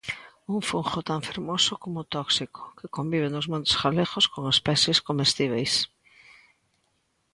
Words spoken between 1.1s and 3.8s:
fermoso como tóxico que convive nos montes